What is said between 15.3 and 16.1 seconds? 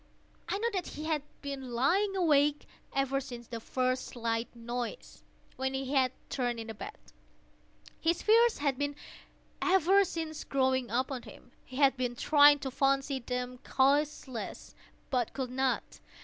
could not.